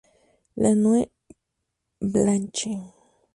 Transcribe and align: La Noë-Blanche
La 0.63 0.71
Noë-Blanche 0.81 2.73